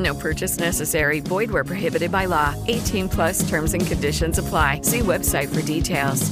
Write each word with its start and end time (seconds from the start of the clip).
No 0.00 0.14
purchase 0.14 0.58
necessary. 0.58 1.20
Void 1.20 1.50
where 1.50 1.64
prohibited 1.64 2.10
by 2.10 2.24
law. 2.24 2.54
18 2.68 3.08
plus 3.08 3.48
terms 3.48 3.74
and 3.74 3.86
conditions 3.86 4.38
apply. 4.38 4.80
See 4.82 5.00
website 5.00 5.48
for 5.54 5.62
details. 5.62 6.30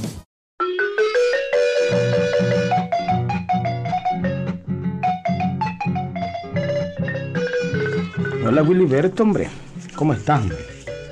Hola 8.43 8.63
Willy 8.63 8.85
Berto, 8.85 9.21
hombre. 9.21 9.47
¿Cómo 9.95 10.13
estás? 10.13 10.41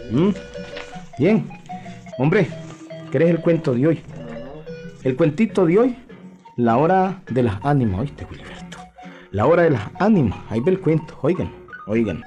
¿Mm? 0.09 0.30
Bien. 1.19 1.47
Hombre, 2.17 2.47
¿querés 3.11 3.30
el 3.30 3.42
cuento 3.42 3.75
de 3.75 3.88
hoy? 3.88 4.02
El 5.03 5.16
cuentito 5.16 5.67
de 5.67 5.77
hoy, 5.77 5.97
la 6.55 6.77
hora 6.77 7.21
de 7.30 7.44
las 7.44 7.64
ánimas, 7.64 8.02
¿oíste, 8.02 8.25
Willy? 8.25 8.44
La 9.31 9.45
hora 9.45 9.64
de 9.64 9.71
las 9.71 9.83
ánimas. 9.99 10.39
Ahí 10.49 10.61
ve 10.61 10.71
el 10.71 10.80
cuento. 10.80 11.17
Oigan, 11.21 11.52
oigan. 11.86 12.23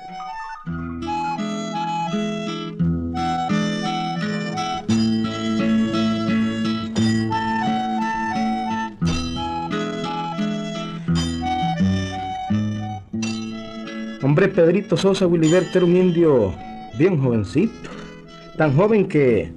Hombre, 14.30 14.46
Pedrito 14.46 14.96
Sosa 14.96 15.26
Williberto 15.26 15.78
era 15.78 15.84
un 15.84 15.96
indio 15.96 16.54
bien 16.96 17.20
jovencito. 17.20 17.90
Tan 18.56 18.76
joven 18.76 19.08
que. 19.08 19.52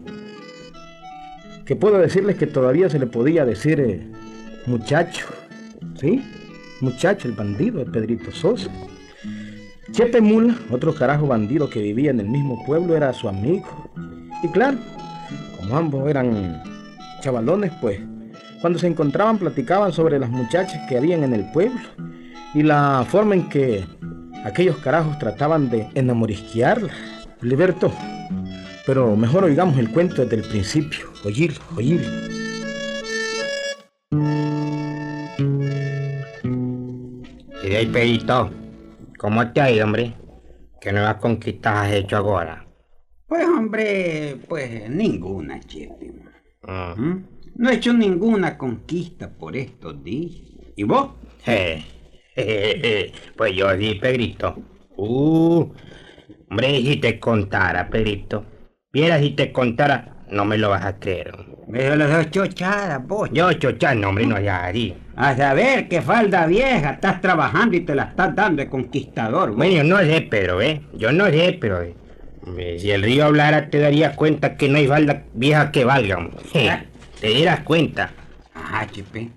que 1.64 1.76
puedo 1.76 2.00
decirles 2.00 2.38
que 2.38 2.48
todavía 2.48 2.90
se 2.90 2.98
le 2.98 3.06
podía 3.06 3.46
decir 3.46 3.80
eh, 3.80 4.02
muchacho. 4.66 5.28
¿Sí? 6.02 6.24
Muchacho, 6.82 7.28
el 7.28 7.36
bandido 7.36 7.86
de 7.86 7.86
Pedrito 7.86 8.32
Sosa. 8.32 8.72
Chepe 9.92 10.22
Mula, 10.22 10.56
otro 10.72 10.96
carajo 10.96 11.28
bandido 11.28 11.70
que 11.70 11.80
vivía 11.80 12.10
en 12.10 12.22
el 12.22 12.30
mismo 12.30 12.66
pueblo, 12.66 12.98
era 12.98 13.14
su 13.14 13.30
amigo. 13.30 13.92
Y 14.42 14.48
claro, 14.48 14.80
como 15.56 15.78
ambos 15.78 16.10
eran 16.10 16.64
chavalones, 17.22 17.72
pues, 17.80 18.00
cuando 18.60 18.80
se 18.80 18.88
encontraban 18.88 19.38
platicaban 19.38 19.94
sobre 19.94 20.18
las 20.18 20.32
muchachas 20.32 20.82
que 20.90 20.98
habían 20.98 21.24
en 21.24 21.36
el 21.36 21.46
pueblo 21.52 21.80
y 22.56 22.64
la 22.64 23.06
forma 23.08 23.36
en 23.36 23.50
que 23.50 23.86
aquellos 24.44 24.78
carajos 24.78 25.18
trataban 25.20 25.70
de 25.70 25.88
enamorisquearla. 25.96 26.94
Liberto, 27.42 27.92
pero 28.86 29.16
mejor 29.16 29.46
oigamos 29.46 29.78
el 29.78 29.90
cuento 29.90 30.24
desde 30.24 30.38
el 30.38 30.44
principio. 30.44 31.08
Oírlo, 31.26 31.60
oírlo. 31.76 32.08
Y 37.64 37.70
de 37.70 37.78
ahí, 37.78 37.86
Pedrito, 37.88 38.52
¿cómo 39.18 39.52
te 39.52 39.62
ha 39.62 39.72
ido, 39.72 39.86
hombre? 39.86 40.14
¿Qué 40.82 40.92
nuevas 40.92 41.16
conquistas 41.16 41.76
has 41.76 41.94
hecho 41.94 42.18
ahora? 42.18 42.66
Pues 43.28 43.46
hombre, 43.46 44.38
pues 44.48 44.90
ninguna, 44.90 45.60
Chepe. 45.62 46.14
Ah. 46.68 46.94
¿Mm? 46.98 47.26
No 47.56 47.70
he 47.70 47.76
hecho 47.76 47.94
ninguna 47.94 48.58
conquista 48.58 49.30
por 49.30 49.56
estos 49.56 50.04
días. 50.04 50.42
¿Y 50.76 50.84
vos? 50.84 51.12
Je, 51.46 51.52
je. 51.52 52.03
Pues 53.38 53.56
yo 53.56 53.76
sí, 53.78 53.96
Pedrito. 53.96 54.56
Uh, 54.96 55.72
hombre, 56.50 56.78
si 56.82 56.98
te 56.98 57.20
contara, 57.20 57.90
Pedrito. 57.90 58.46
Viera 58.92 59.20
si 59.20 59.32
te 59.32 59.52
contara, 59.52 60.24
no 60.30 60.46
me 60.46 60.58
lo 60.58 60.70
vas 60.70 60.86
a 60.86 61.00
creer. 61.00 61.34
Pero 61.72 61.96
las 61.96 62.12
dos 62.12 62.30
chochadas, 62.32 63.06
vos. 63.08 63.30
Yo, 63.32 63.52
chocha, 63.54 63.96
no, 63.96 64.10
hombre, 64.10 64.26
no 64.28 64.40
ya 64.40 64.66
así. 64.66 64.94
A 65.16 65.36
saber 65.36 65.88
qué 65.88 66.02
falda 66.02 66.46
vieja 66.48 66.92
estás 66.92 67.22
trabajando 67.22 67.76
y 67.78 67.82
te 67.82 67.96
la 67.96 68.04
estás 68.04 68.36
dando 68.36 68.62
de 68.62 68.70
conquistador, 68.70 69.50
vos. 69.50 69.58
Bueno, 69.58 69.78
yo 69.78 69.84
no 69.84 69.98
sé, 70.00 70.22
Pedro, 70.22 70.62
¿eh? 70.62 70.82
Yo 70.94 71.12
no 71.12 71.26
sé, 71.28 71.58
pero... 71.60 71.82
eh, 71.82 71.96
si 72.80 72.92
el 72.92 73.04
río 73.04 73.26
hablara, 73.26 73.70
te 73.70 73.80
darías 73.80 74.16
cuenta 74.16 74.56
que 74.58 74.68
no 74.70 74.78
hay 74.78 74.88
falda 74.88 75.24
vieja 75.34 75.72
que 75.72 75.86
valga, 75.86 76.18
hombre. 76.18 76.38
Je, 76.52 76.70
Te 77.22 77.28
dieras 77.30 77.62
cuenta. 77.62 78.12
Ajá, 78.54 78.88
Chepe. 78.92 79.30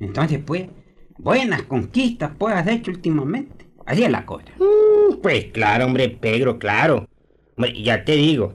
Entonces, 0.00 0.40
pues, 0.44 0.68
buenas 1.18 1.62
conquistas 1.62 2.30
pues 2.38 2.54
has 2.54 2.66
hecho 2.68 2.90
últimamente. 2.90 3.66
Así 3.86 4.04
es 4.04 4.10
la 4.10 4.24
cosa. 4.26 4.46
Uh, 4.58 5.20
Pues 5.22 5.46
claro, 5.46 5.86
hombre, 5.86 6.08
Pedro, 6.10 6.58
claro. 6.58 7.08
Hombre, 7.56 7.82
ya 7.82 8.04
te 8.04 8.12
digo, 8.12 8.54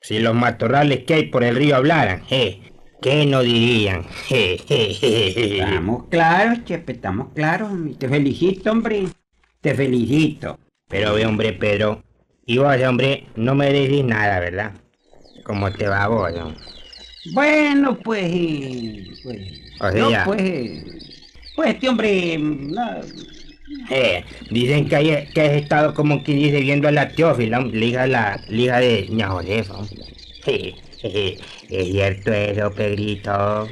si 0.00 0.18
los 0.18 0.34
matorrales 0.34 1.04
que 1.04 1.14
hay 1.14 1.26
por 1.26 1.44
el 1.44 1.56
río 1.56 1.76
hablaran, 1.76 2.22
je, 2.28 2.60
¿qué 3.02 3.24
no 3.26 3.42
dirían? 3.42 4.04
Je, 4.28 4.58
je, 4.58 4.94
je, 4.94 5.32
je. 5.32 5.58
Estamos 5.58 6.04
claros, 6.08 6.64
Chepe, 6.64 6.92
estamos 6.92 7.28
claros. 7.34 7.70
Te 7.98 8.08
felicito, 8.08 8.70
hombre. 8.70 9.04
Te 9.60 9.74
felicito. 9.74 10.58
Pero 10.88 11.14
ve, 11.14 11.24
hombre, 11.26 11.52
Pedro, 11.52 12.02
y 12.46 12.58
vos, 12.58 12.76
hombre, 12.82 13.26
no 13.36 13.54
me 13.54 13.72
decís 13.72 14.04
nada, 14.04 14.40
¿verdad? 14.40 14.72
¿Cómo 15.44 15.70
te 15.72 15.88
va 15.88 16.06
vos, 16.08 16.30
no? 16.32 16.54
Bueno, 17.32 17.98
pues, 17.98 18.24
eh, 18.32 19.04
pues, 19.22 19.38
O 19.80 19.90
sea, 19.90 20.10
ya. 20.10 20.24
pues, 20.24 20.40
eh, 20.42 20.84
pues 21.60 21.74
este 21.74 21.88
hombre, 21.90 22.38
mm, 22.38 22.70
no, 22.72 22.90
Eh, 23.90 24.24
dicen 24.50 24.88
que, 24.88 24.96
hay- 24.96 25.26
que 25.34 25.40
has 25.42 25.52
estado 25.52 25.92
como 25.94 26.24
que 26.24 26.32
dice 26.32 26.58
viendo 26.60 26.88
a 26.88 26.90
la 26.90 27.08
Teófila, 27.10 27.60
la 27.60 27.84
hija, 27.84 28.06
la, 28.06 28.40
hija 28.48 28.80
de 28.80 29.06
ña 29.10 29.28
Josefa. 29.28 29.74
Es 30.46 31.38
cierto 31.92 32.32
eso, 32.32 32.72
Pedrito. 32.72 33.68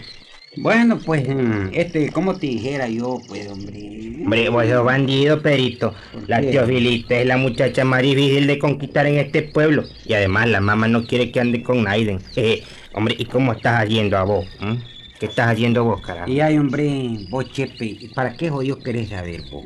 bueno, 0.57 0.99
pues, 1.05 1.27
mm, 1.29 1.71
este, 1.73 2.11
como 2.13 2.37
te 2.39 2.47
dijera 2.47 2.89
yo, 2.89 3.21
pues, 3.27 3.49
hombre, 3.49 3.85
Hombre, 4.23 4.49
vos 4.51 4.67
sos 4.67 4.85
bandido, 4.85 5.41
Pedrito. 5.41 5.95
La? 6.27 6.43
Teofilita 6.43 7.21
es 7.21 7.27
la 7.27 7.39
muchacha 7.39 7.85
más 7.85 8.03
difícil 8.03 8.47
de 8.47 8.59
conquistar 8.59 9.07
en 9.07 9.17
este 9.19 9.43
pueblo. 9.43 9.85
Y 10.05 10.13
además 10.13 10.49
la 10.49 10.61
mamá 10.61 10.87
no 10.89 11.07
quiere 11.07 11.31
que 11.33 11.41
ande 11.41 11.63
con 11.63 11.85
Naiden. 11.85 12.21
Jeje. 12.35 12.63
Hombre, 12.93 13.15
¿y 13.19 13.25
cómo 13.25 13.53
estás 13.53 13.85
haciendo 13.85 14.19
a 14.19 14.25
vos? 14.25 14.45
mm? 14.61 14.98
¿Qué 15.19 15.27
estás 15.27 15.49
haciendo 15.49 15.85
vos, 15.85 16.01
carajo? 16.01 16.31
y 16.31 16.41
hay, 16.41 16.57
hombre, 16.59 17.27
vos, 17.29 17.51
Chepe, 17.51 17.85
¿y 17.87 18.09
¿para 18.09 18.37
qué 18.37 18.51
jodido 18.51 18.79
querés 18.79 19.09
saber, 19.09 19.43
vos? 19.51 19.65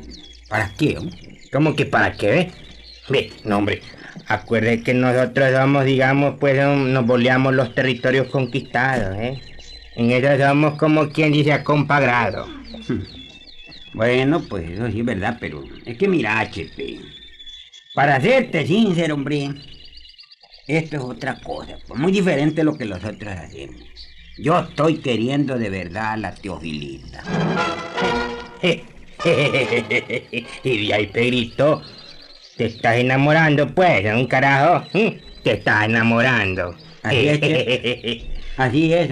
¿Para 0.49 0.73
qué, 0.73 0.97
hombre? 0.97 1.39
¿Cómo 1.51 1.75
que 1.75 1.85
para 1.85 2.13
qué, 2.13 2.27
ve? 2.27 2.51
Ve, 3.09 3.31
no, 3.43 3.57
hombre. 3.57 3.81
Acuerde 4.27 4.81
que 4.81 4.93
nosotros 4.93 5.51
somos, 5.51 5.85
digamos, 5.85 6.35
pues 6.39 6.55
nos 6.57 7.05
boleamos 7.05 7.53
los 7.53 7.75
territorios 7.75 8.27
conquistados, 8.27 9.15
¿eh? 9.19 9.39
En 9.95 10.11
eso 10.11 10.43
somos 10.43 10.77
como 10.77 11.09
quien 11.09 11.31
dice 11.31 11.53
a 11.53 11.63
compagrado. 11.63 12.47
Bueno, 13.95 14.41
pues 14.49 14.67
eso 14.71 14.89
sí 14.89 15.01
es 15.01 15.05
verdad, 15.05 15.37
pero 15.39 15.63
es 15.85 15.95
que 15.99 16.07
mira, 16.07 16.49
Chepe, 16.49 16.97
para 17.93 18.19
serte 18.19 18.65
sincero, 18.65 19.13
hombre, 19.13 19.51
esto 20.65 20.95
es 20.95 21.03
otra 21.03 21.39
cosa, 21.39 21.77
pues 21.87 21.99
muy 21.99 22.11
diferente 22.11 22.61
a 22.61 22.63
lo 22.63 22.75
que 22.75 22.85
los 22.85 23.03
otros 23.03 23.31
hacemos. 23.33 23.83
Yo 24.37 24.59
estoy 24.59 24.97
queriendo 24.97 25.57
de 25.57 25.69
verdad 25.69 26.13
a 26.13 26.17
la 26.17 26.33
Teofilita. 26.33 27.23
y 30.63 30.87
de 30.87 30.93
ahí, 30.93 31.07
Pedrito, 31.07 31.81
te 32.57 32.65
estás 32.65 32.97
enamorando, 32.97 33.67
pues, 33.73 34.03
un 34.13 34.25
carajo. 34.25 34.87
Te 35.43 35.51
estás 35.51 35.85
enamorando. 35.85 36.75
Así 37.03 37.27
es. 37.27 38.23
Así 38.57 38.93
es. 38.93 39.11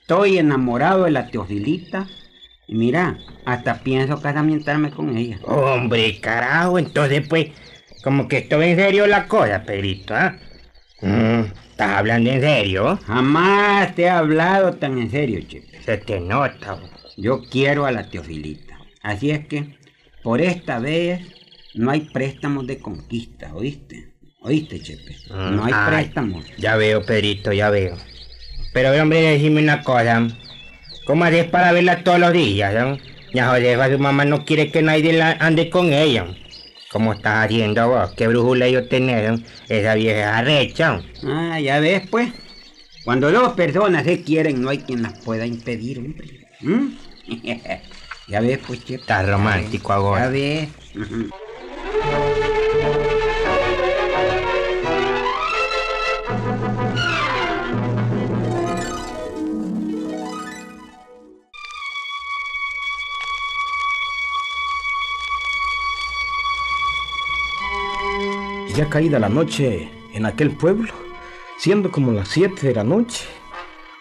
Estoy 0.00 0.38
enamorado 0.38 1.04
de 1.04 1.12
la 1.12 1.28
Teofilita. 1.28 2.06
Y 2.68 2.74
mira, 2.74 3.18
hasta 3.46 3.82
pienso 3.82 4.20
casamentarme 4.20 4.90
con 4.90 5.16
ella. 5.16 5.38
Hombre, 5.44 6.20
carajo, 6.20 6.78
entonces, 6.78 7.26
pues, 7.26 7.48
como 8.04 8.28
que 8.28 8.38
esto 8.38 8.60
en 8.60 8.76
serio 8.76 9.06
la 9.06 9.28
cosa, 9.28 9.62
Pedrito, 9.64 10.14
¿ah? 10.14 10.36
Mm, 11.00 11.42
¿Estás 11.82 11.98
hablando 11.98 12.30
en 12.30 12.40
serio? 12.40 12.96
Jamás 13.08 13.92
te 13.96 14.02
he 14.02 14.08
hablado 14.08 14.72
tan 14.74 14.98
en 14.98 15.10
serio, 15.10 15.40
Chepe. 15.48 15.82
Se 15.84 15.96
te 15.98 16.20
nota. 16.20 16.78
Yo 17.16 17.42
quiero 17.42 17.86
a 17.86 17.90
la 17.90 18.08
Teofilita. 18.08 18.78
Así 19.02 19.32
es 19.32 19.48
que, 19.48 19.76
por 20.22 20.40
esta 20.40 20.78
vez, 20.78 21.20
no 21.74 21.90
hay 21.90 22.02
préstamos 22.02 22.68
de 22.68 22.78
conquista, 22.78 23.52
¿oíste? 23.52 24.12
¿Oíste, 24.42 24.80
Chepe? 24.80 25.16
No 25.30 25.64
hay 25.64 25.72
Mm, 25.72 25.76
ay, 25.76 25.90
préstamos. 25.90 26.44
Ya 26.56 26.76
veo, 26.76 27.04
Pedrito, 27.04 27.52
ya 27.52 27.68
veo. 27.68 27.96
Pero, 28.72 29.02
hombre, 29.02 29.20
decime 29.20 29.60
una 29.60 29.82
cosa. 29.82 30.28
¿Cómo 31.04 31.24
haces 31.24 31.46
para 31.46 31.72
verla 31.72 32.04
todos 32.04 32.20
los 32.20 32.32
días? 32.32 32.72
¿no? 32.74 32.96
Ya 33.34 33.48
Josefa, 33.48 33.90
su 33.90 33.98
mamá 33.98 34.24
no 34.24 34.44
quiere 34.44 34.70
que 34.70 34.82
nadie 34.82 35.14
la 35.14 35.32
ande 35.32 35.68
con 35.68 35.92
ella. 35.92 36.26
¿Cómo 36.92 37.14
estás 37.14 37.46
haciendo 37.46 37.88
vos? 37.88 38.10
¿Qué 38.16 38.28
brújula 38.28 38.66
tenés? 38.88 39.30
¿no? 39.30 39.40
Esa 39.68 39.94
vieja 39.94 40.36
arrecha. 40.36 41.02
Ah, 41.24 41.58
ya 41.58 41.80
ves, 41.80 42.02
pues. 42.10 42.30
Cuando 43.02 43.32
dos 43.32 43.54
personas 43.54 44.04
se 44.04 44.22
quieren, 44.22 44.60
no 44.60 44.68
hay 44.68 44.78
quien 44.78 45.02
las 45.02 45.12
pueda 45.24 45.46
impedir, 45.46 45.98
hombre. 45.98 46.28
¿Mm? 46.60 46.88
ya 48.28 48.40
ves, 48.40 48.58
pues, 48.66 48.84
Chepe. 48.84 49.00
Estás 49.00 49.26
romántico 49.26 49.88
Ya 49.88 49.94
ahora. 49.94 50.28
ves. 50.28 50.68
Caída 68.88 69.18
la 69.18 69.28
noche 69.28 69.90
en 70.14 70.26
aquel 70.26 70.50
pueblo, 70.50 70.92
siendo 71.58 71.90
como 71.90 72.12
las 72.12 72.28
siete 72.28 72.68
de 72.68 72.74
la 72.74 72.84
noche, 72.84 73.24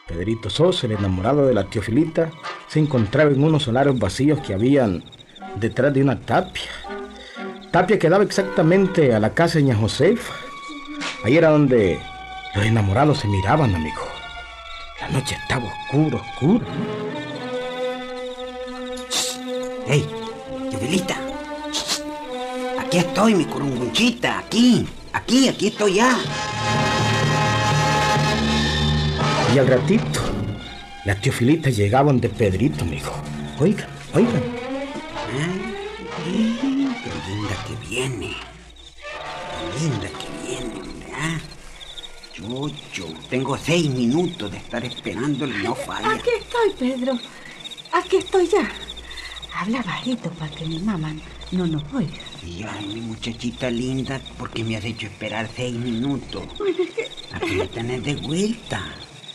Pedrito 0.08 0.50
Sosa, 0.50 0.88
el 0.88 0.94
enamorado 0.94 1.46
de 1.46 1.54
la 1.54 1.66
Teofilita, 1.66 2.32
se 2.68 2.80
encontraba 2.80 3.32
en 3.32 3.44
unos 3.44 3.64
solares 3.64 3.98
vacíos 3.98 4.40
que 4.40 4.54
habían 4.54 5.04
detrás 5.56 5.94
de 5.94 6.02
una 6.02 6.20
tapia. 6.20 6.72
Tapia 7.72 7.98
que 7.98 8.10
daba 8.10 8.24
exactamente 8.24 9.14
a 9.14 9.20
la 9.20 9.34
casa 9.34 9.60
de 9.60 9.66
Ña 9.66 9.76
Josefa. 9.76 10.34
Ahí 11.24 11.38
era 11.38 11.50
donde 11.50 12.00
los 12.56 12.66
enamorados 12.66 13.20
se 13.20 13.28
miraban, 13.28 13.74
amigo. 13.74 14.02
La 15.00 15.10
noche 15.10 15.36
estaba 15.36 15.66
oscura, 15.66 16.18
oscura. 16.18 16.66
¡Ey! 19.88 20.08
Teofilita. 20.70 21.31
Aquí 22.92 22.98
estoy, 22.98 23.36
mi 23.36 23.46
curungunchita. 23.46 24.40
Aquí. 24.40 24.86
Aquí, 25.14 25.48
aquí 25.48 25.68
estoy 25.68 25.94
ya. 25.94 26.20
Y 29.56 29.58
al 29.58 29.66
ratito, 29.66 30.20
la 31.06 31.16
Teofilita 31.16 31.70
llegaba 31.70 32.12
donde 32.12 32.28
Pedrito, 32.28 32.84
amigo. 32.84 33.14
Oigan, 33.62 33.88
oigan. 34.14 34.44
¡Qué 36.26 36.32
linda 37.30 37.56
que 37.66 37.88
viene! 37.88 38.36
¡Qué 39.72 39.80
linda 39.80 40.10
que 40.10 40.46
viene, 40.46 40.82
hombre! 40.82 41.14
¿ah? 41.16 41.40
Chucho, 42.34 43.06
tengo 43.30 43.58
seis 43.58 43.90
minutos 43.90 44.52
de 44.52 44.58
estar 44.58 44.84
esperándole 44.84 45.60
y 45.60 45.64
no 45.64 45.76
falla. 45.76 46.12
Aquí 46.12 46.32
estoy, 46.38 46.74
Pedro. 46.78 47.18
Aquí 47.94 48.18
estoy 48.18 48.50
ya. 48.50 48.70
Habla 49.56 49.82
bajito 49.82 50.30
para 50.32 50.52
que 50.52 50.66
mi 50.66 50.80
mamá 50.80 51.14
no 51.54 51.66
nos 51.66 51.84
oiga. 51.94 52.31
Y 52.44 52.64
ay, 52.64 52.88
mi 52.88 53.02
muchachita 53.02 53.70
linda, 53.70 54.20
¿por 54.38 54.50
qué 54.50 54.64
me 54.64 54.76
has 54.76 54.84
hecho 54.84 55.06
esperar 55.06 55.48
seis 55.56 55.76
minutos? 55.76 56.44
Aquí 57.34 57.52
me 57.52 57.68
tenés 57.68 58.04
de 58.04 58.16
vuelta. 58.16 58.82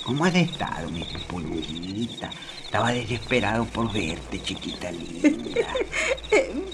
¿Cómo 0.02 0.24
has 0.24 0.34
estado, 0.34 0.90
mi 0.90 1.04
pupulujita? 1.04 2.30
Estaba 2.64 2.92
desesperado 2.92 3.64
por 3.66 3.92
verte, 3.92 4.42
chiquita 4.42 4.90
linda. 4.92 5.30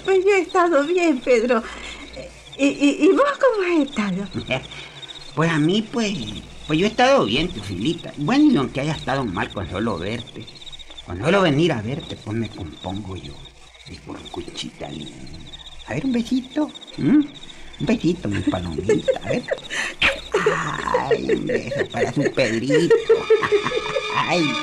Pues 0.03 0.25
yo 0.25 0.31
he 0.31 0.41
estado 0.41 0.83
bien, 0.83 1.17
Pedro. 1.19 1.63
¿Y, 2.57 2.65
y, 2.65 3.05
y 3.05 3.07
vos 3.13 3.23
cómo 3.39 3.81
has 3.81 3.89
estado? 3.89 4.27
Pues 5.35 5.49
a 5.49 5.57
mí, 5.57 5.81
pues, 5.81 6.13
pues 6.67 6.77
yo 6.77 6.85
he 6.85 6.89
estado 6.89 7.25
bien, 7.25 7.47
tu 7.47 7.59
filita. 7.61 8.13
Bueno, 8.17 8.51
y 8.51 8.57
aunque 8.57 8.81
haya 8.81 8.93
estado 8.93 9.25
mal 9.25 9.51
con 9.51 9.67
solo 9.67 9.97
verte, 9.97 10.45
con 11.07 11.19
solo 11.19 11.41
venir 11.41 11.71
a 11.71 11.81
verte, 11.81 12.15
pues 12.17 12.37
me 12.37 12.49
compongo 12.49 13.15
yo. 13.15 13.33
Mi 13.89 13.97
cuchita 14.29 14.89
linda. 14.89 15.62
A 15.87 15.93
ver, 15.93 16.05
un 16.05 16.13
besito. 16.13 16.71
¿m? 16.97 17.27
Un 17.79 17.85
besito, 17.85 18.29
mi 18.29 18.39
palomita. 18.41 19.19
A 19.23 19.29
ver. 19.29 19.43
Ay, 21.09 21.31
un 21.31 21.45
beso 21.45 21.85
para 21.91 22.13
su 22.13 22.23
Pedrito. 22.33 22.95
Ay. 24.15 24.53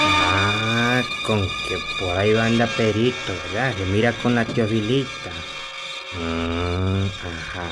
Ah, 0.00 1.02
con 1.26 1.42
que 1.42 1.76
por 2.00 2.16
ahí 2.16 2.32
va 2.32 2.46
anda 2.46 2.66
Perito, 2.66 3.14
¿verdad? 3.52 3.74
Se 3.76 3.84
mira 3.86 4.12
con 4.12 4.34
la 4.34 4.46
teofilita. 4.46 5.30
Mm, 6.18 7.04
ajá. 7.04 7.70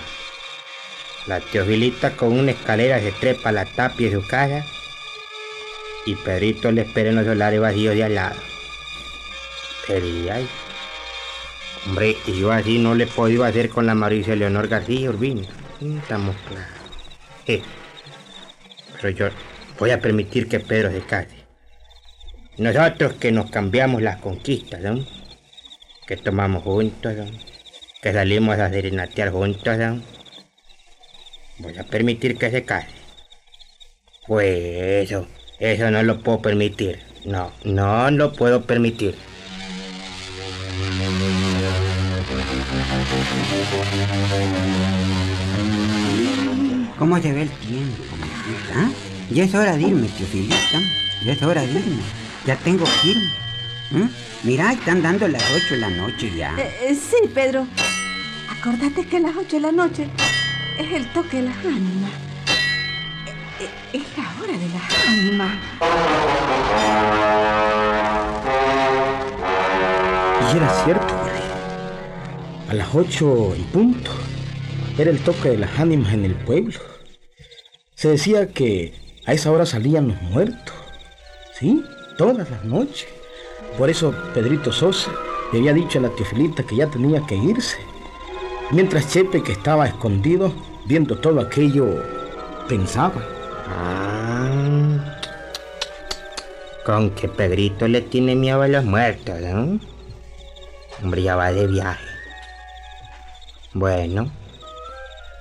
La 1.26 1.40
teofilita 1.40 2.14
con 2.14 2.38
una 2.38 2.50
escalera 2.50 3.00
se 3.00 3.12
trepa 3.12 3.48
a 3.48 3.52
la 3.52 3.64
tapia 3.64 4.10
de 4.10 4.16
su 4.16 4.26
casa 4.26 4.66
y 6.06 6.14
Pedrito 6.14 6.70
le 6.72 6.82
espera 6.82 7.10
en 7.10 7.16
los 7.16 7.26
solares 7.26 7.60
vacíos 7.60 7.94
de 7.94 8.04
al 8.04 8.14
lado. 8.14 8.36
Pero 9.86 10.06
y 10.06 10.28
hombre, 11.86 12.16
yo 12.26 12.50
así 12.50 12.78
no 12.78 12.94
le 12.94 13.06
podido 13.06 13.44
hacer 13.44 13.68
con 13.68 13.86
la 13.86 13.94
Mauricia 13.94 14.34
Leonor 14.34 14.68
García 14.68 15.10
Urbina. 15.10 15.42
Estamos 15.80 16.34
claros. 16.48 16.70
Eh, 17.46 17.62
pero 18.94 19.10
yo 19.10 19.28
voy 19.78 19.90
a 19.90 20.00
permitir 20.00 20.48
que 20.48 20.60
Pedro 20.60 20.90
se 20.90 21.00
case. 21.00 21.46
Nosotros 22.58 23.14
que 23.14 23.30
nos 23.30 23.50
cambiamos 23.50 24.00
las 24.00 24.16
conquistas, 24.16 24.80
¿no? 24.80 25.04
Que 26.06 26.16
tomamos 26.16 26.62
juntos, 26.62 27.14
¿no? 27.14 27.26
Que 28.00 28.12
salimos 28.12 28.58
a 28.58 28.70
serenatear 28.70 29.30
juntos, 29.30 29.76
¿no? 29.76 30.02
Voy 31.58 31.76
a 31.76 31.84
permitir 31.84 32.36
que 32.38 32.50
se 32.50 32.64
case. 32.64 32.88
Pues 34.26 35.04
eso, 35.10 35.28
eso 35.58 35.90
no 35.90 36.02
lo 36.02 36.20
puedo 36.20 36.40
permitir. 36.40 37.00
No, 37.24 37.50
no 37.64 38.10
lo 38.10 38.32
puedo 38.32 38.62
permitir. 38.62 39.14
¿Cómo 46.98 47.20
se 47.20 47.32
ve 47.32 47.42
el 47.42 47.50
tiempo? 47.50 48.02
¿Ah? 48.74 48.88
Ya 49.30 49.44
es 49.44 49.54
hora 49.54 49.76
de 49.76 49.82
irme, 49.82 50.08
Teofilita. 50.08 50.56
Ya 51.24 51.32
es 51.32 51.42
hora 51.42 51.62
de 51.62 51.72
irme. 51.72 52.02
Ya 52.46 52.56
tengo 52.56 52.84
que 52.84 53.08
irme. 53.08 53.30
¿Mm? 53.90 54.08
Mira, 54.44 54.72
están 54.72 55.02
dando 55.02 55.26
las 55.28 55.42
ocho 55.52 55.74
de 55.74 55.80
la 55.80 55.90
noche 55.90 56.32
ya. 56.36 56.54
Eh, 56.58 56.90
eh, 56.90 56.94
sí, 56.94 57.28
Pedro. 57.34 57.66
Acordate 58.66 59.06
que 59.06 59.16
a 59.18 59.20
las 59.20 59.36
8 59.36 59.56
de 59.56 59.60
la 59.60 59.72
noche 59.72 60.08
es 60.78 60.92
el 60.92 61.06
toque 61.12 61.36
de 61.36 61.42
las 61.44 61.56
ánimas. 61.58 62.25
Eh, 63.60 63.68
Es 63.92 64.02
la 64.18 64.24
hora 64.40 64.52
de 64.52 64.68
las 64.68 65.08
ánimas. 65.08 65.56
Y 70.52 70.56
era 70.56 70.84
cierto. 70.84 71.14
A 72.68 72.74
las 72.74 72.94
ocho 72.94 73.54
en 73.54 73.64
punto 73.64 74.10
era 74.98 75.10
el 75.10 75.20
toque 75.20 75.50
de 75.50 75.58
las 75.58 75.78
ánimas 75.78 76.12
en 76.12 76.24
el 76.24 76.34
pueblo. 76.34 76.78
Se 77.94 78.08
decía 78.08 78.52
que 78.52 78.94
a 79.26 79.32
esa 79.32 79.50
hora 79.50 79.64
salían 79.64 80.08
los 80.08 80.20
muertos. 80.22 80.74
Sí, 81.58 81.82
todas 82.18 82.50
las 82.50 82.64
noches. 82.64 83.06
Por 83.78 83.88
eso 83.88 84.14
Pedrito 84.34 84.72
Sosa 84.72 85.10
le 85.52 85.58
había 85.60 85.72
dicho 85.72 85.98
a 85.98 86.02
la 86.02 86.10
Teofilita 86.10 86.62
que 86.64 86.76
ya 86.76 86.88
tenía 86.88 87.24
que 87.26 87.36
irse. 87.36 87.78
Mientras 88.70 89.10
Chepe, 89.12 89.42
que 89.42 89.52
estaba 89.52 89.86
escondido 89.86 90.52
viendo 90.86 91.16
todo 91.18 91.40
aquello, 91.40 91.86
pensaba. 92.68 93.35
Ah, 93.68 95.20
con 96.84 97.10
que 97.10 97.28
Pedrito 97.28 97.88
le 97.88 98.00
tiene 98.00 98.34
miedo 98.36 98.62
a 98.62 98.68
los 98.68 98.84
muertos, 98.84 99.40
¿no? 99.40 99.80
Hombre, 101.02 101.22
ya 101.22 101.36
va 101.36 101.52
de 101.52 101.66
viaje. 101.66 102.06
Bueno, 103.74 104.30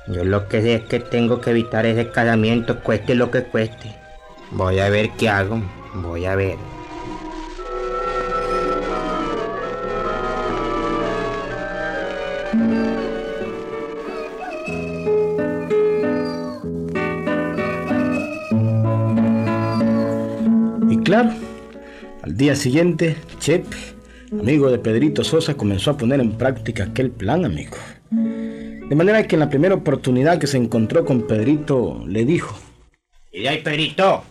yo 0.08 0.24
lo 0.24 0.48
que 0.48 0.62
sé 0.62 0.76
es 0.76 0.84
que 0.84 1.00
tengo 1.00 1.40
que 1.40 1.52
evitar 1.52 1.86
ese 1.86 2.10
casamiento, 2.10 2.82
cueste 2.82 3.16
lo 3.16 3.32
que 3.32 3.44
cueste. 3.44 3.96
Voy 4.52 4.80
a 4.80 4.90
ver 4.90 5.12
qué 5.18 5.30
hago, 5.30 5.62
voy 5.94 6.26
a 6.26 6.36
ver. 6.36 6.58
Claro, 21.06 21.30
al 22.24 22.36
día 22.36 22.56
siguiente, 22.56 23.16
Chepe, 23.40 23.78
amigo 24.32 24.70
de 24.72 24.80
Pedrito 24.80 25.24
Sosa, 25.24 25.56
comenzó 25.56 25.92
a 25.92 25.98
poner 25.98 26.20
en 26.20 26.32
práctica 26.32 26.86
aquel 26.86 27.12
plan, 27.12 27.46
amigo. 27.46 27.78
De 28.10 28.96
manera 28.96 29.26
que 29.26 29.36
en 29.36 29.40
la 29.40 29.50
primera 29.50 29.76
oportunidad 29.76 30.40
que 30.40 30.48
se 30.48 30.58
encontró 30.58 31.06
con 31.06 31.28
Pedrito, 31.28 32.04
le 32.08 32.26
dijo, 32.26 32.58
Y 33.32 33.46
ahí, 33.46 33.62
Pedrito, 33.62 34.24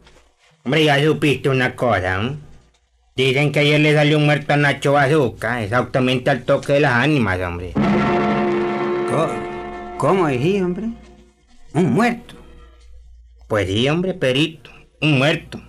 hombre, 0.65 0.85
ya 0.85 1.03
supiste 1.03 1.49
una 1.49 1.75
cosa, 1.77 2.23
¿eh? 2.23 2.33
Dicen 3.17 3.53
que 3.53 3.61
ayer 3.61 3.81
le 3.81 3.95
salió 3.95 4.19
un 4.19 4.27
muerto 4.27 4.55
a 4.55 4.57
Nacho 4.57 4.93
Bazooka, 4.93 5.63
exactamente 5.63 6.31
al 6.31 6.43
toque 6.43 6.73
de 6.73 6.81
las 6.81 6.95
ánimas, 6.95 7.39
hombre. 7.41 7.73
¿Cómo, 9.09 9.97
cómo 9.99 10.25
hombre? 10.25 10.89
Un 11.73 11.93
muerto. 11.93 12.35
Pues 13.47 13.69
sí, 13.69 13.89
hombre, 13.89 14.15
Pedrito, 14.15 14.71
un 15.01 15.19
muerto. 15.19 15.61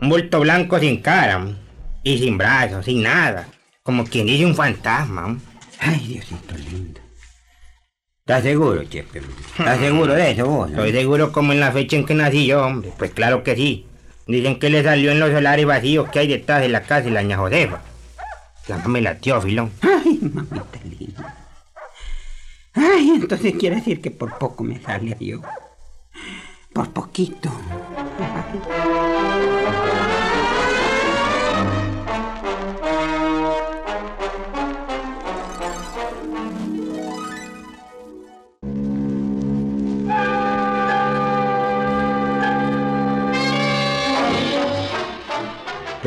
Un 0.00 0.08
bulto 0.08 0.40
blanco 0.40 0.78
sin 0.78 1.00
cara, 1.00 1.44
y 2.02 2.18
sin 2.18 2.38
brazos, 2.38 2.84
sin 2.84 3.02
nada. 3.02 3.48
Como 3.82 4.04
quien 4.04 4.26
dice 4.26 4.46
un 4.46 4.54
fantasma. 4.54 5.38
Ay, 5.80 5.98
Diosito 6.06 6.54
lindo. 6.56 7.00
¿Estás 8.20 8.42
seguro, 8.42 8.84
Chepe? 8.84 9.22
¿Estás 9.58 9.78
seguro 9.78 10.12
de 10.12 10.30
eso 10.30 10.46
vos? 10.46 10.70
Estoy 10.70 10.92
seguro 10.92 11.32
como 11.32 11.52
en 11.52 11.60
la 11.60 11.72
fecha 11.72 11.96
en 11.96 12.04
que 12.04 12.14
nací 12.14 12.46
yo, 12.46 12.64
hombre. 12.64 12.92
Pues 12.98 13.10
claro 13.12 13.42
que 13.42 13.56
sí. 13.56 13.86
Dicen 14.26 14.58
que 14.58 14.68
le 14.68 14.82
salió 14.82 15.10
en 15.10 15.18
los 15.18 15.30
solares 15.30 15.64
vacíos 15.64 16.10
que 16.10 16.18
hay 16.18 16.28
detrás 16.28 16.60
de 16.60 16.68
la 16.68 16.82
casa 16.82 17.06
de 17.06 17.10
la 17.10 17.22
ña 17.22 17.38
Josefa. 17.38 17.80
Llámame 18.68 19.00
la 19.00 19.14
Teófilo. 19.16 19.70
Ay, 19.80 20.18
mamita 20.20 20.78
linda. 20.84 21.34
Ay, 22.74 23.12
entonces 23.16 23.54
quiere 23.58 23.76
decir 23.76 24.02
que 24.02 24.10
por 24.10 24.36
poco 24.36 24.62
me 24.62 24.78
sale 24.80 25.16
yo. 25.18 25.40
Por 26.74 26.92
poquito. 26.92 27.50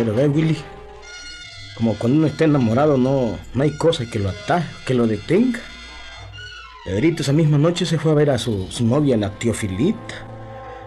Pero 0.04 0.16
ve 0.16 0.28
Willy, 0.28 0.58
como 1.76 1.94
cuando 1.94 2.18
uno 2.18 2.28
está 2.28 2.46
enamorado 2.46 2.98
no, 2.98 3.38
no 3.54 3.64
hay 3.64 3.78
cosa 3.78 4.04
que 4.10 4.18
lo 4.18 4.30
ataje, 4.30 4.68
que 4.84 4.96
lo 4.96 5.06
detenga. 5.06 5.60
Pedrito 6.86 7.22
esa 7.22 7.34
misma 7.34 7.60
noche 7.60 7.86
se 7.86 8.00
fue 8.00 8.12
a 8.12 8.16
ver 8.16 8.32
a 8.32 8.40
su, 8.40 8.66
su 8.72 8.84
novia, 8.84 9.16
la 9.16 9.30
Teofilita. 9.30 10.26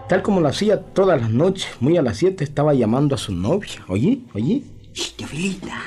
Tal 0.09 0.21
como 0.21 0.41
lo 0.41 0.49
hacía 0.49 0.81
todas 0.81 1.21
las 1.21 1.29
noches, 1.29 1.65
muy 1.79 1.95
a 1.95 2.01
las 2.01 2.17
7 2.17 2.43
estaba 2.43 2.73
llamando 2.73 3.15
a 3.15 3.17
su 3.17 3.33
novia. 3.33 3.85
Oye, 3.87 4.19
oye. 4.33 4.63
Shh, 4.93 5.15
Teofilita, 5.15 5.81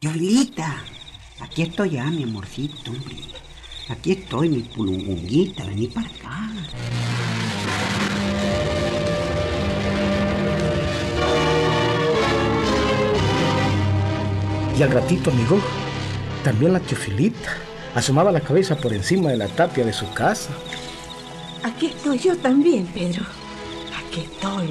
Teofilita. 0.00 0.76
Aquí 1.40 1.62
estoy 1.62 1.90
ya, 1.90 2.04
mi 2.04 2.22
amorcito, 2.22 2.92
hombre. 2.92 3.16
Aquí 3.88 4.12
estoy, 4.12 4.50
mi 4.50 4.60
pulungunguita, 4.60 5.64
vení 5.64 5.88
para 5.88 6.06
acá. 6.06 6.48
Y 14.78 14.82
al 14.82 14.92
ratito, 14.92 15.30
amigo, 15.30 15.58
también 16.44 16.72
la 16.72 16.78
Teofilita 16.78 17.56
asomaba 17.96 18.30
la 18.30 18.40
cabeza 18.40 18.76
por 18.76 18.92
encima 18.92 19.30
de 19.30 19.36
la 19.36 19.48
tapia 19.48 19.84
de 19.84 19.92
su 19.92 20.08
casa. 20.12 20.50
Aquí 21.64 21.86
estoy 21.86 22.18
yo 22.20 22.36
también, 22.36 22.86
Pedro. 22.86 23.24
Aquí 23.98 24.20
estoy. 24.20 24.68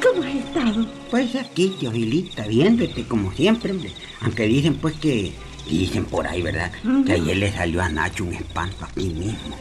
¿Cómo 0.00 0.22
has 0.26 0.34
estado? 0.34 0.86
Pues 1.10 1.34
aquí, 1.34 1.76
Teofilita, 1.78 2.46
viéndote 2.46 3.06
como 3.06 3.30
siempre, 3.32 3.72
hombre. 3.72 3.92
Aunque 4.22 4.44
dicen 4.44 4.76
pues 4.76 4.94
que... 4.94 5.34
Dicen 5.68 6.06
por 6.06 6.26
ahí, 6.26 6.40
¿verdad? 6.40 6.72
Que 7.06 7.14
ayer 7.14 7.36
le 7.36 7.52
salió 7.52 7.82
a 7.82 7.88
Nacho 7.90 8.24
un 8.24 8.34
espanto 8.34 8.84
aquí 8.84 9.10
mismo. 9.10 9.56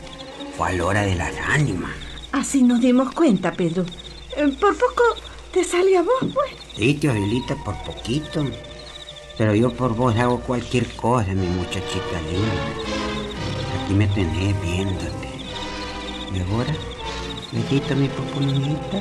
Fue 0.58 0.70
a 0.70 0.74
la 0.74 0.86
hora 0.86 1.02
de 1.02 1.16
las 1.16 1.34
ánimas. 1.50 1.92
Así 2.32 2.62
nos 2.62 2.80
dimos 2.80 3.12
cuenta, 3.14 3.52
Pedro. 3.52 3.86
Eh, 4.38 4.48
Por 4.60 4.78
poco 4.78 5.04
te 5.54 5.64
sale 5.64 5.98
a 5.98 6.02
vos, 6.04 6.32
pues. 6.34 6.52
Sí, 6.78 6.94
Teofilita, 6.96 7.56
por 7.64 7.76
poquito. 7.84 8.46
Pero 9.38 9.56
yo 9.56 9.72
por 9.72 9.96
vos 9.96 10.16
hago 10.16 10.40
cualquier 10.42 10.88
cosa, 10.96 11.34
mi 11.34 11.48
muchachita 11.48 12.22
linda. 12.30 13.84
Aquí 13.84 13.94
me 13.94 14.08
tenés 14.08 14.62
viéndote. 14.62 15.30
¿Y 16.34 16.40
ahora? 16.40 16.74
Besito, 17.52 17.96
mi 17.96 18.08
populita. 18.10 19.00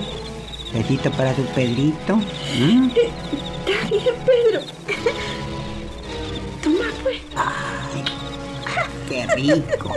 Besito 0.73 1.11
para 1.12 1.35
tu 1.35 1.45
Pedrito. 1.55 2.17
¿Mm? 2.17 2.91
Está 2.95 3.89
bien, 3.91 4.15
Pedro. 4.27 4.61
Toma, 6.62 6.85
pues. 7.03 7.21
Ay, 7.37 8.05
qué 9.09 9.27
rico. 9.35 9.95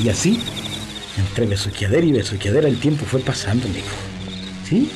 Y 0.00 0.08
así, 0.08 0.42
entre 1.32 1.46
besuqueadera 1.46 2.04
y 2.04 2.12
besuqueadera, 2.12 2.68
el 2.68 2.78
tiempo 2.78 3.06
fue 3.06 3.18
pasando, 3.20 3.66
amigo. 3.66 3.86
¿Sí? 4.68 4.90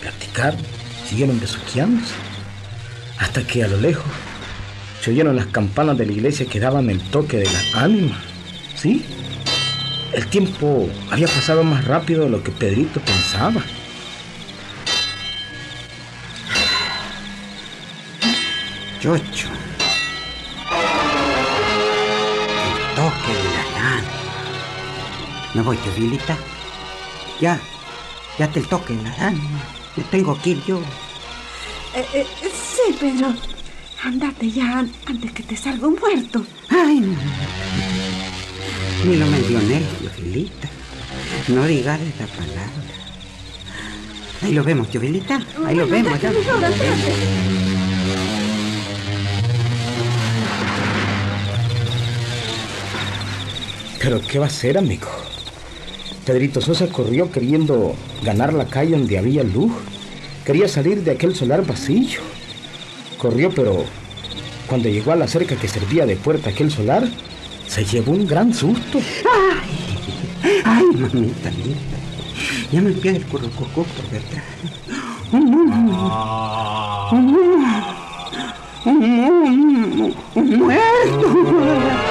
Platicaron, 0.00 0.58
siguieron 1.08 1.38
besuqueándose. 1.38 2.12
Hasta 3.18 3.46
que 3.46 3.62
a 3.62 3.68
lo 3.68 3.76
lejos 3.76 4.10
se 5.00 5.12
oyeron 5.12 5.36
las 5.36 5.46
campanas 5.46 5.96
de 5.96 6.06
la 6.06 6.12
iglesia 6.12 6.46
que 6.46 6.58
daban 6.58 6.90
el 6.90 7.00
toque 7.00 7.36
de 7.36 7.44
la 7.44 7.84
ánima. 7.84 8.20
¿Sí? 8.74 9.04
El 10.12 10.26
tiempo 10.26 10.90
había 11.08 11.28
pasado 11.28 11.62
más 11.62 11.84
rápido 11.84 12.24
de 12.24 12.30
lo 12.30 12.42
que 12.42 12.50
Pedrito 12.50 13.00
pensaba. 13.00 13.62
Chocho. 19.00 19.59
Me 25.54 25.62
voy, 25.62 25.76
Teofilita. 25.78 26.36
Ya, 27.40 27.58
ya 28.38 28.48
te 28.50 28.60
el 28.60 28.66
toque 28.68 28.94
la 28.94 29.10
lana. 29.16 29.40
Me 29.96 30.04
tengo 30.04 30.38
que 30.40 30.50
ir 30.50 30.64
yo. 30.64 30.78
Eh, 31.94 32.06
eh, 32.14 32.26
sí, 32.42 32.92
Pedro. 32.98 33.34
Andate 34.04 34.50
ya 34.50 34.78
an- 34.78 34.92
antes 35.06 35.32
que 35.32 35.42
te 35.42 35.56
salga 35.56 35.86
un 35.86 35.96
muerto. 36.00 36.44
Ay, 36.68 37.00
no. 37.00 37.16
Ni 39.04 39.16
lo 39.16 39.26
mencioné, 39.26 39.80
Teofilita. 40.00 40.68
No 41.48 41.64
digas 41.66 42.00
esa 42.00 42.26
palabra. 42.26 42.70
Ahí 44.42 44.52
lo 44.52 44.62
vemos, 44.64 44.88
Teofilita. 44.90 45.40
Ahí 45.66 45.74
lo 45.76 45.86
vemos, 45.86 46.20
ya. 46.20 46.32
Pero 54.00 54.20
¿qué 54.26 54.38
va 54.38 54.46
a 54.46 54.48
hacer, 54.48 54.78
amigo? 54.78 55.08
Pedrito 56.30 56.60
Sosa 56.60 56.86
corrió 56.86 57.32
queriendo 57.32 57.96
ganar 58.22 58.52
la 58.52 58.66
calle 58.66 58.92
donde 58.92 59.18
había 59.18 59.42
luz. 59.42 59.72
Quería 60.44 60.68
salir 60.68 61.02
de 61.02 61.10
aquel 61.10 61.34
solar 61.34 61.66
vacío. 61.66 62.20
Corrió, 63.18 63.50
pero 63.50 63.84
cuando 64.68 64.88
llegó 64.88 65.10
a 65.10 65.16
la 65.16 65.26
cerca 65.26 65.56
que 65.56 65.66
servía 65.66 66.06
de 66.06 66.14
puerta 66.14 66.50
aquel 66.50 66.70
solar, 66.70 67.02
se 67.66 67.84
llevó 67.84 68.12
un 68.12 68.28
gran 68.28 68.54
susto. 68.54 69.00
Ay, 70.64 70.84
mamita 70.94 71.50
linda. 71.50 71.98
Ya 72.70 72.80
me 72.80 72.90
empieza 72.90 73.16
el 73.16 73.26
currucucú 73.26 73.84
por 73.84 74.10
detrás. 74.12 74.44
Un 75.32 75.50
muerto. 80.46 82.09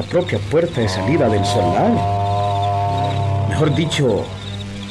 La 0.00 0.06
propia 0.06 0.38
puerta 0.50 0.80
de 0.80 0.88
salida 0.88 1.28
del 1.28 1.44
solar. 1.44 1.90
Mejor 3.50 3.74
dicho, 3.74 4.24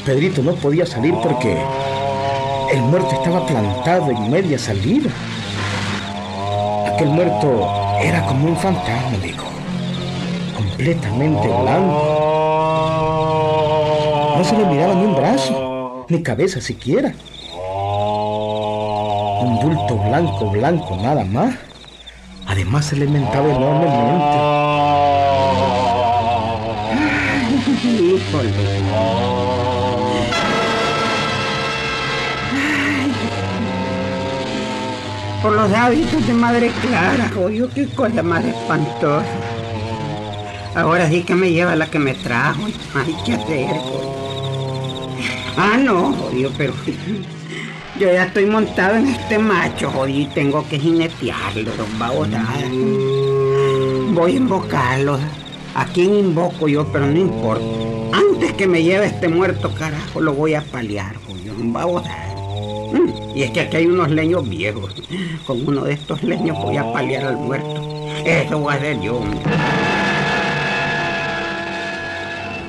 Pedrito 0.05 0.43
no 0.43 0.53
podía 0.53 0.85
salir 0.85 1.15
porque 1.23 1.57
el 2.71 2.81
muerto 2.83 3.15
estaba 3.15 3.43
plantado 3.47 4.11
en 4.11 4.29
media 4.29 4.59
salida. 4.59 5.09
Aquel 6.93 7.09
muerto 7.09 7.67
era 8.03 8.23
como 8.27 8.49
un 8.49 8.55
fantasma, 8.55 9.15
amigo. 9.15 9.45
Completamente 10.55 11.47
blanco. 11.47 12.03
No 14.37 14.43
se 14.43 14.57
le 14.57 14.65
miraba 14.65 14.93
ni 14.93 15.05
un 15.05 15.15
brazo, 15.15 16.05
ni 16.07 16.21
cabeza 16.21 16.61
siquiera. 16.61 17.15
Un 19.41 19.59
bulto 19.59 19.97
blanco, 19.97 20.51
blanco, 20.51 20.95
nada 21.01 21.25
más. 21.25 21.55
Además 22.45 22.85
se 22.85 22.95
le 22.95 23.07
Por 35.41 35.53
los 35.53 35.73
hábitos 35.73 36.27
de 36.27 36.33
Madre 36.33 36.71
Clara, 36.81 37.31
oye, 37.43 37.67
qué 37.73 37.87
cosa 37.87 38.21
más 38.21 38.45
espantosa. 38.45 39.25
Ahora 40.75 41.09
sí 41.09 41.23
que 41.23 41.33
me 41.33 41.51
lleva 41.51 41.75
la 41.75 41.87
que 41.87 41.97
me 41.97 42.13
trajo. 42.13 42.61
Ay, 42.93 43.15
¿qué 43.25 43.33
hacer? 43.33 43.75
Ah, 45.57 45.77
no, 45.77 46.13
jodido, 46.13 46.51
pero 46.55 46.73
yo 47.99 48.11
ya 48.11 48.25
estoy 48.25 48.45
montado 48.45 48.97
en 48.97 49.07
este 49.07 49.39
macho, 49.39 49.89
jodido, 49.89 50.31
tengo 50.33 50.67
que 50.69 50.77
jinetearlo, 50.77 51.71
don. 51.75 51.99
Voy 54.13 54.33
a 54.33 54.35
invocarlo. 54.35 55.17
¿A 55.73 55.85
quién 55.85 56.13
invoco 56.13 56.67
yo? 56.67 56.85
Pero 56.91 57.07
no 57.07 57.17
importa. 57.17 57.98
Que 58.59 58.67
me 58.67 58.83
lleve 58.83 59.05
este 59.05 59.29
muerto, 59.29 59.73
carajo, 59.73 60.19
lo 60.19 60.33
voy 60.33 60.53
a 60.53 60.59
paliar, 60.61 61.15
don 61.45 61.71
Babotada. 61.71 62.27
Mm, 62.91 63.33
Y 63.33 63.43
es 63.43 63.51
que 63.51 63.61
aquí 63.61 63.77
hay 63.77 63.85
unos 63.85 64.09
leños 64.11 64.49
viejos. 64.49 64.93
Con 65.47 65.65
uno 65.65 65.85
de 65.85 65.93
estos 65.93 66.21
leños 66.23 66.57
voy 66.61 66.75
a 66.75 66.91
paliar 66.91 67.23
al 67.23 67.37
muerto. 67.37 67.81
Eso 68.25 68.59
voy 68.59 68.73
a 68.73 68.75
hacer 68.75 68.99
yo. 68.99 69.15
hombre. 69.15 69.39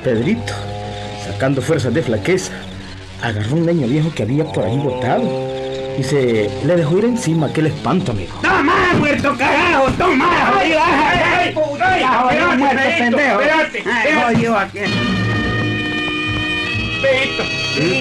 Pedrito, 0.01 0.53
sacando 1.25 1.61
fuerzas 1.61 1.93
de 1.93 2.01
flaqueza, 2.03 2.53
agarró 3.21 3.57
un 3.57 3.65
leño 3.65 3.85
viejo 3.85 4.13
que 4.15 4.23
había 4.23 4.45
por 4.45 4.63
ahí 4.63 4.77
botado 4.77 5.23
y 5.99 6.03
se 6.03 6.49
le 6.65 6.75
dejó 6.77 6.99
ir 6.99 7.03
encima 7.03 7.47
aquel 7.47 7.65
espanto, 7.65 8.13
amigo. 8.13 8.39
¡Toma, 8.41 8.93
muerto 8.97 9.35
carajo! 9.37 9.91
¡Toma! 9.97 10.57
¡Ay! 10.57 10.73
Ay, 10.73 11.53
aquel. 14.45 15.20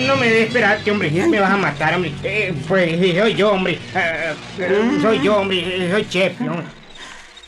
No 0.07 0.17
me 0.17 0.29
des 0.29 0.49
esperarte, 0.49 0.91
hombre. 0.91 1.11
Me 1.11 1.41
vas 1.41 1.53
a 1.53 1.57
matar, 1.57 1.95
hombre. 1.95 2.13
Eh, 2.23 2.53
pues 2.69 2.99
soy 3.17 3.35
yo, 3.35 3.53
hombre. 3.53 3.79
Eh, 3.95 4.35
soy 5.01 5.21
yo, 5.23 5.39
hombre. 5.39 5.91
Soy 5.91 6.09
Chepe, 6.09 6.45
¿no? 6.45 6.80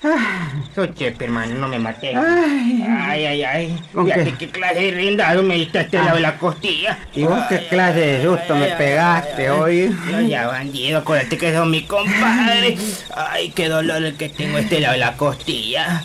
Ah, 0.04 0.50
Soy 0.75 0.92
Chepe, 0.94 1.26
hermano. 1.26 1.54
No 1.54 1.68
me 1.68 1.78
maté. 1.78 2.09
Ay. 2.16 2.85
Ay, 2.88 3.25
ay, 3.26 3.42
ay. 3.44 3.80
¿Con 3.94 4.04
Fíjate 4.06 4.32
qué? 4.32 4.37
qué 4.38 4.49
clase 4.49 4.80
de 4.80 4.90
rendado 4.90 5.42
me 5.44 5.54
diste 5.54 5.78
a 5.78 5.82
este 5.82 5.97
lado 5.99 6.16
de 6.16 6.23
la 6.23 6.37
costilla. 6.38 6.99
¿Y 7.14 7.23
vos 7.23 7.38
qué 7.49 7.68
clase 7.68 8.00
de 8.00 8.23
susto 8.25 8.56
me 8.56 8.66
pegaste 8.68 9.50
hoy? 9.50 9.94
Ya, 10.28 10.49
bandido, 10.49 10.99
acuérdate 10.99 11.38
que 11.38 11.52
son 11.54 11.71
mi 11.71 11.82
compadre. 11.85 12.76
Ay, 13.14 13.50
qué 13.50 13.68
dolor 13.68 14.02
el 14.02 14.14
que 14.16 14.28
tengo 14.28 14.56
a 14.56 14.61
este 14.61 14.80
lado 14.80 14.94
de 14.94 14.99
la 15.00 15.12
costilla. 15.16 16.02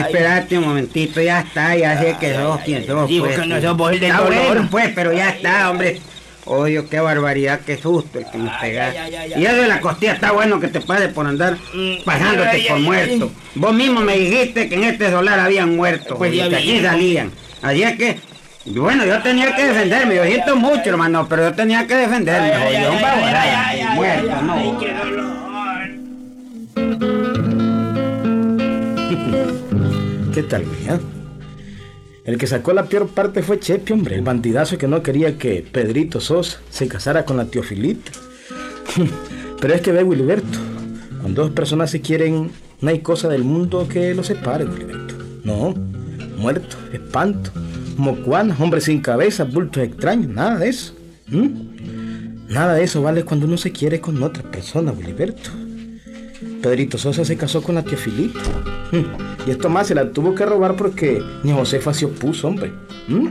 Espérate 0.00 0.58
un 0.58 0.64
momentito, 0.64 1.20
ya 1.20 1.40
está, 1.40 1.76
ya 1.76 2.00
sé 2.00 2.16
que 2.18 2.34
sos 2.34 2.60
quien 2.62 2.84
sos. 2.84 3.08
Digo 3.08 3.26
pues. 3.26 3.38
que 3.38 3.46
no 3.46 3.60
sos 3.60 3.76
vos 3.76 3.92
el 3.92 4.00
del 4.00 4.10
Está 4.10 4.22
dolor. 4.24 4.46
bueno, 4.46 4.68
pues, 4.70 4.90
pero 4.94 5.12
ya 5.12 5.28
está, 5.30 5.70
hombre. 5.70 6.00
Oye, 6.48 6.84
qué 6.88 7.00
barbaridad, 7.00 7.60
qué 7.66 7.76
susto 7.76 8.18
el 8.20 8.26
que 8.30 8.38
me 8.38 8.48
pegaste. 8.60 8.98
ay, 9.00 9.14
ay, 9.14 9.32
ay, 9.34 9.42
Y 9.42 9.46
eso 9.46 9.56
de 9.56 9.66
la 9.68 9.80
costilla 9.80 10.12
está 10.12 10.30
bueno 10.32 10.60
que 10.60 10.68
te 10.68 10.80
pases 10.80 11.08
por 11.12 11.26
andar 11.26 11.56
Mm, 11.74 12.04
pasándote 12.04 12.64
por 12.68 12.78
muerto. 12.78 13.30
Vos 13.56 13.74
mismo 13.74 14.00
me 14.00 14.16
dijiste 14.16 14.68
que 14.68 14.76
en 14.76 14.84
este 14.84 15.10
solar 15.10 15.40
habían 15.40 15.74
muerto, 15.76 16.16
Pues 16.16 16.32
y 16.32 16.38
que 16.48 16.56
aquí 16.56 16.80
salían. 16.80 17.32
Así 17.62 17.82
es 17.82 17.96
que, 17.96 18.18
bueno, 18.66 19.04
yo 19.04 19.20
tenía 19.22 19.54
que 19.56 19.66
defenderme, 19.66 20.14
yo 20.16 20.24
siento 20.24 20.54
mucho, 20.56 20.82
hermano, 20.86 21.26
pero 21.28 21.48
yo 21.50 21.54
tenía 21.54 21.84
que 21.86 21.96
defenderme, 21.96 22.52
oye, 22.66 22.88
un 22.88 23.94
muerto, 23.96 24.42
no. 24.42 24.78
qué 24.78 24.92
dolor. 24.94 25.26
¿Qué 30.34 30.42
tal, 30.42 30.64
güey? 30.64 31.00
El 32.26 32.38
que 32.38 32.48
sacó 32.48 32.72
la 32.72 32.86
peor 32.86 33.06
parte 33.06 33.40
fue 33.44 33.60
Chepe, 33.60 33.92
hombre, 33.92 34.16
el 34.16 34.22
bandidazo 34.22 34.76
que 34.76 34.88
no 34.88 35.00
quería 35.00 35.38
que 35.38 35.64
Pedrito 35.70 36.20
Sosa 36.20 36.58
se 36.70 36.88
casara 36.88 37.24
con 37.24 37.36
la 37.36 37.44
Teofilita. 37.44 38.10
Pero 39.60 39.74
es 39.74 39.80
que 39.80 39.92
ve, 39.92 40.02
Wilberto, 40.02 40.58
cuando 41.20 41.42
dos 41.42 41.52
personas 41.52 41.92
se 41.92 42.00
quieren, 42.00 42.50
no 42.80 42.90
hay 42.90 42.98
cosa 42.98 43.28
del 43.28 43.44
mundo 43.44 43.86
que 43.88 44.12
los 44.12 44.26
separe, 44.26 44.64
Wilberto. 44.64 45.14
No, 45.44 45.72
muerto, 46.36 46.76
espanto, 46.92 47.52
mocuanas, 47.96 48.60
hombres 48.60 48.84
sin 48.84 49.00
cabeza, 49.00 49.44
bultos 49.44 49.84
extraños, 49.84 50.28
nada 50.28 50.58
de 50.58 50.68
eso. 50.68 50.94
¿m? 51.30 51.52
Nada 52.48 52.74
de 52.74 52.82
eso 52.82 53.02
vale 53.02 53.24
cuando 53.24 53.46
uno 53.46 53.56
se 53.56 53.70
quiere 53.70 54.00
con 54.00 54.20
otra 54.20 54.42
persona, 54.50 54.90
Wilberto. 54.90 55.50
Pedrito 56.66 56.98
Sosa 56.98 57.24
se 57.24 57.36
casó 57.36 57.62
con 57.62 57.76
la 57.76 57.84
Teofilita. 57.84 58.40
Mm. 58.90 59.46
Y 59.46 59.52
esto 59.52 59.68
más 59.68 59.86
se 59.86 59.94
la 59.94 60.10
tuvo 60.10 60.34
que 60.34 60.44
robar 60.44 60.74
porque 60.74 61.22
ni 61.44 61.52
Josefa 61.52 61.94
se 61.94 62.06
opuso, 62.06 62.48
hombre. 62.48 62.72
Mm. 63.06 63.28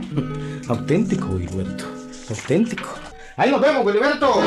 Auténtico, 0.68 1.26
Wilberto. 1.26 1.84
Auténtico. 2.30 2.88
Ahí 3.36 3.50
nos 3.50 3.60
vemos, 3.60 3.84
Wilberto. 3.84 4.40